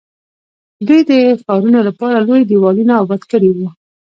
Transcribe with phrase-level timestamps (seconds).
[0.87, 3.67] دوی د ښارونو لپاره لوی دیوالونه اباد کړي وو.